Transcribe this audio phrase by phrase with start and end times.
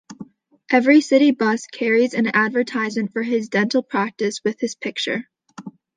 [0.71, 5.29] Every city bus carries an advertisement for his dental practice with his picture.